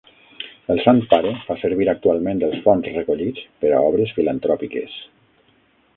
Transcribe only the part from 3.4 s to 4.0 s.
per a